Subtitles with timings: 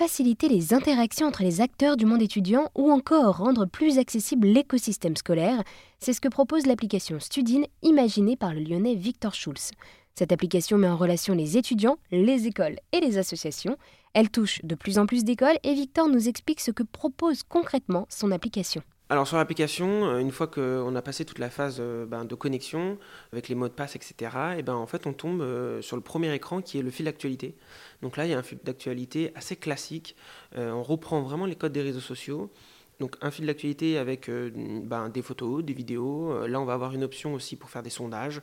[0.00, 5.14] faciliter les interactions entre les acteurs du monde étudiant ou encore rendre plus accessible l'écosystème
[5.14, 5.62] scolaire.
[5.98, 9.72] C'est ce que propose l'application Studine imaginée par le lyonnais Victor Schulz.
[10.14, 13.76] Cette application met en relation les étudiants, les écoles et les associations.
[14.14, 18.06] Elle touche de plus en plus d'écoles et Victor nous explique ce que propose concrètement
[18.08, 18.82] son application.
[19.10, 22.34] Alors sur l'application, euh, une fois qu'on a passé toute la phase euh, ben, de
[22.36, 22.96] connexion
[23.32, 24.14] avec les mots de passe, etc.,
[24.58, 27.06] et ben, en fait on tombe euh, sur le premier écran qui est le fil
[27.06, 27.56] d'actualité.
[28.02, 30.14] Donc là il y a un fil d'actualité assez classique.
[30.56, 32.52] on reprend vraiment les codes des réseaux sociaux.
[33.00, 36.46] Donc un fil d'actualité avec ben, des photos, des vidéos.
[36.46, 38.40] là on va avoir une option aussi pour faire des sondages,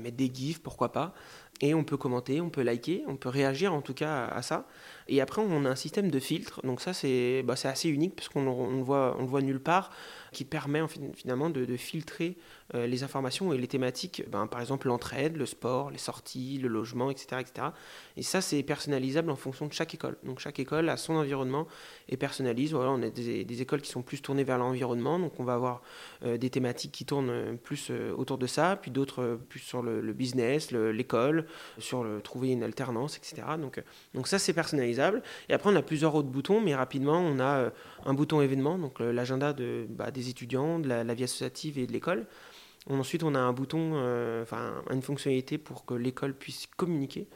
[0.00, 1.14] mettre des gifs, pourquoi pas.
[1.60, 4.66] Et on peut commenter, on peut liker, on peut réagir en tout cas à ça.
[5.06, 6.60] Et après, on a un système de filtre.
[6.64, 9.60] Donc ça, c'est bah, assez unique parce qu'on ne le, voit, on le voit nulle
[9.60, 9.90] part,
[10.32, 10.80] qui permet
[11.14, 12.36] finalement de, filtrer
[12.74, 14.24] euh, les informations et les thématiques.
[14.30, 17.40] Ben, par exemple, l'entraide, le sport, les sorties, le logement, etc.
[17.40, 17.68] etc.
[18.16, 20.16] Et ça, c'est personnalisable en fonction de chaque école.
[20.24, 21.68] Donc chaque école a son environnement
[22.08, 22.72] et personnalise.
[22.72, 25.18] Voilà, on a des, écoles qui sont plus tournées vers l'environnement.
[25.18, 25.82] Donc on va avoir
[26.24, 30.12] euh, des thématiques qui tournent plus euh, autour de ça, puis d'autres plus sur le,
[30.12, 31.46] business, l'école,
[31.78, 33.42] sur trouver une alternance, etc.
[33.58, 35.22] Donc, donc ça, c'est personnalisable.
[35.48, 37.70] Et après, on a plusieurs autres boutons, mais rapidement, on a euh,
[38.04, 39.54] un bouton événement, donc euh, l'agenda
[39.88, 42.26] bah, des étudiants, de la, vie associative et de l'école.
[42.90, 47.28] Ensuite, on a un bouton, euh, enfin une fonctionnalité pour que l'école puisse communiquer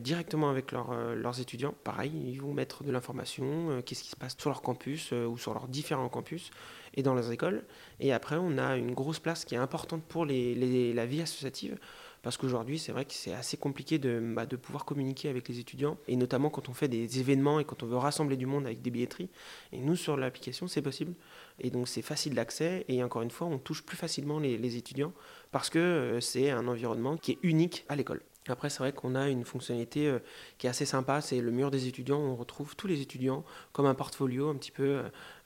[0.00, 1.74] directement avec leurs étudiants.
[1.84, 5.52] Pareil, ils vont mettre de l'information, qu'est-ce qui se passe sur leur campus ou sur
[5.52, 6.50] leurs différents campus
[6.94, 7.64] et dans leurs écoles.
[8.00, 11.78] Et après, on a une grosse place qui est importante pour la vie associative
[12.26, 15.60] parce qu'aujourd'hui, c'est vrai que c'est assez compliqué de, bah, de, pouvoir communiquer avec les
[15.60, 18.66] étudiants, et notamment quand on fait des événements et quand on veut rassembler du monde
[18.66, 19.30] avec des billetteries.
[19.70, 21.14] Et nous, sur l'application, c'est possible.
[21.60, 25.12] Et donc, c'est facile d'accès, et encore une fois, on touche plus facilement les, étudiants,
[25.52, 28.22] parce que euh, c'est un environnement qui est unique à l'école.
[28.48, 30.18] Après, c'est vrai qu'on a une fonctionnalité euh,
[30.58, 33.44] qui est assez sympa, c'est le mur des étudiants, où on retrouve tous les étudiants
[33.72, 35.02] comme un portfolio un petit peu,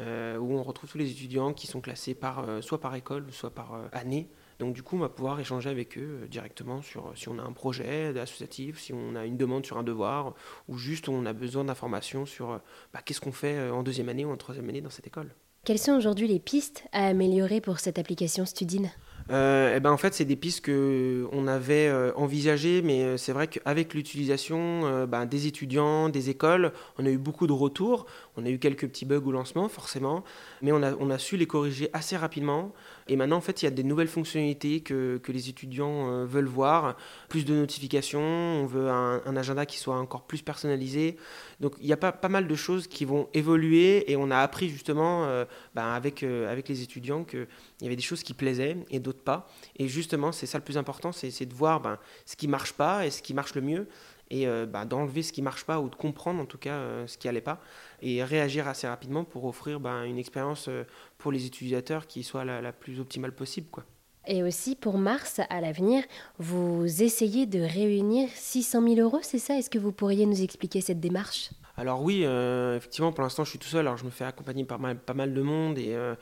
[0.00, 3.50] euh, où on retrouve tous les étudiants qui sont classés par, soit par école, soit
[3.50, 4.28] par année.
[4.58, 7.42] Donc du coup, on va pouvoir échanger avec eux euh, directement sur si on a
[7.42, 10.34] un projet associatif, si on a une demande sur un devoir,
[10.68, 12.58] ou juste on a besoin d'informations sur euh,
[12.92, 15.34] bah, qu'est-ce qu'on fait euh, en deuxième année ou en troisième année dans cette école.
[15.64, 18.90] Quelles sont aujourd'hui les pistes à améliorer pour cette application Studine?
[19.30, 23.94] Euh, eh ben en fait, c'est des pistes qu'on avait envisagées, mais c'est vrai qu'avec
[23.94, 28.06] l'utilisation ben, des étudiants, des écoles, on a eu beaucoup de retours.
[28.36, 30.24] On a eu quelques petits bugs au lancement, forcément,
[30.60, 32.72] mais on a, on a su les corriger assez rapidement.
[33.06, 36.24] Et maintenant, en fait, il y a des nouvelles fonctionnalités que, que les étudiants euh,
[36.24, 36.96] veulent voir,
[37.28, 41.16] plus de notifications, on veut un, agenda qui soit encore plus personnalisé.
[41.60, 44.38] Donc, il y a pas, pas mal de choses qui vont évoluer et on a
[44.38, 47.46] appris justement euh, ben, avec, euh, avec les étudiants qu'il
[47.82, 49.48] y avait des choses qui plaisaient et d'autres pas.
[49.76, 53.06] Et justement, c'est ça le plus important, c'est de voir ben, ce qui marche pas
[53.06, 53.88] et ce qui marche le mieux
[54.30, 57.28] et ben, d'enlever ce qui marche pas ou de comprendre en tout cas ce qui
[57.28, 57.60] allait pas
[58.00, 60.70] et réagir assez rapidement pour offrir une expérience
[61.18, 63.68] pour les utilisateurs qui soit la, plus optimale possible.
[63.70, 63.84] Quoi.
[64.26, 66.02] Et aussi pour mars, à l'avenir,
[66.38, 69.58] vous essayez de réunir 600 000 euros, c'est ça?
[69.58, 71.50] Est-ce que vous pourriez nous expliquer cette démarche?
[71.76, 73.86] Alors oui, euh, effectivement, pour l'instant, je suis tout seul.
[73.86, 76.14] Alors je me fais accompagner par pas mal de monde et, euh,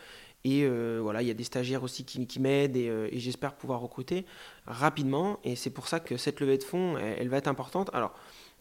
[0.45, 3.81] et euh, voilà, il y a des stagiaires aussi qui, m'aident et, et j'espère pouvoir
[3.81, 4.27] recruter
[4.67, 5.39] rapidement.
[5.45, 7.91] Et c'est pour ça que cette levée de fonds, elle, va être importante.
[7.93, 8.13] Alors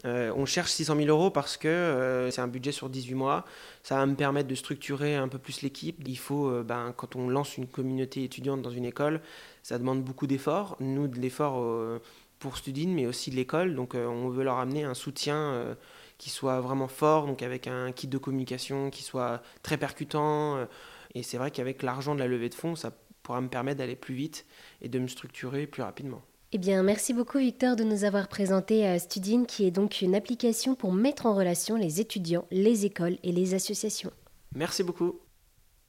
[0.05, 3.45] euh, on cherche 600 000 euros parce que euh, c'est un budget sur 18 mois.
[3.83, 6.01] Ça va me permettre de structurer un peu plus l'équipe.
[6.05, 9.21] Il faut, euh, ben, quand on lance une communauté étudiante dans une école,
[9.63, 10.75] ça demande beaucoup d'efforts.
[10.79, 11.99] Nous, de l'effort
[12.39, 13.75] pour Studine, mais aussi de l'école.
[13.75, 15.75] Donc, on veut leur amener un soutien
[16.17, 20.67] qui soit vraiment fort, donc avec un kit de communication qui soit très percutant.
[21.13, 22.91] Et c'est vrai qu'avec l'argent de la levée de fonds, ça
[23.23, 24.45] pourra me permettre d'aller plus vite
[24.81, 26.21] et de me structurer plus rapidement.
[26.53, 30.15] Eh bien, merci beaucoup Victor de nous avoir présenté euh, Studine, qui est donc une
[30.15, 34.11] application pour mettre en relation les étudiants, les écoles et les associations.
[34.53, 35.19] Merci beaucoup.